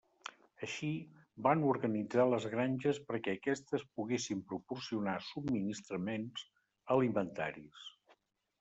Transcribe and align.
Així, 0.67 0.87
van 1.47 1.65
organitzar 1.73 2.25
les 2.29 2.47
granges 2.53 3.01
perquè 3.11 3.35
aquestes 3.39 3.85
poguessin 3.99 4.41
proporcionar 4.53 5.17
subministraments 5.29 6.49
alimentaris. 6.97 7.89